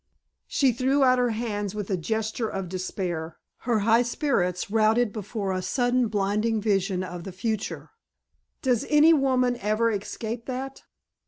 [0.47, 3.37] She threw out her hands with a gesture of despair,
[3.69, 7.91] her high spirits routed before a sudden blinding vision of the future.
[8.63, 10.81] "Does any woman ever escape that?"